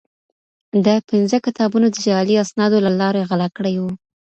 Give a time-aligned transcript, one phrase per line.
[0.85, 3.91] ده پنځه کتابونه د جعلي اسنادو له لارې غلا کړي وو.